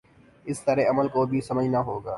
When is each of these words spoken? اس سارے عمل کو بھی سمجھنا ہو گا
اس 0.45 0.57
سارے 0.59 0.85
عمل 0.87 1.07
کو 1.07 1.25
بھی 1.25 1.41
سمجھنا 1.41 1.81
ہو 1.81 1.99
گا 1.99 2.09